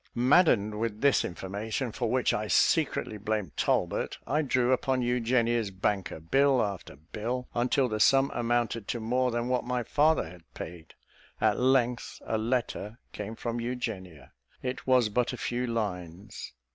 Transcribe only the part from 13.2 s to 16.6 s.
from Eugenia. It was but a few lines.